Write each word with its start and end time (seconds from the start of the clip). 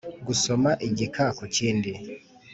gusoma 0.27 0.71
igika 0.87 1.23
ku 1.37 1.45
kindi 1.55 1.91